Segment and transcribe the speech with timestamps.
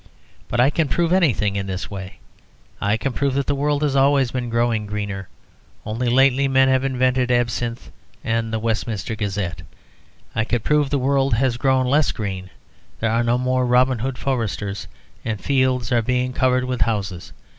[0.47, 2.17] But I can prove anything in this way.
[2.81, 5.29] I can prove that the world has always been growing greener.
[5.85, 7.91] Only lately men have invented absinthe
[8.23, 9.61] and the Westminster Gazette.
[10.33, 12.49] I could prove the world has grown less green.
[12.99, 14.87] There are no more Robin Hood foresters,
[15.23, 17.31] and fields are being covered with houses.